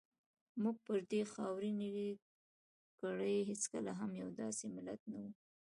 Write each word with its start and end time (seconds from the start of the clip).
موږ 0.61 0.75
پر 0.85 0.99
دې 1.11 1.21
خاورینې 1.33 1.89
کرې 2.99 3.37
هېڅکله 3.49 3.91
هم 3.99 4.11
یو 4.21 4.29
داسې 4.41 4.65
ملت 4.75 5.01
نه 5.11 5.17
وو. 5.23 5.31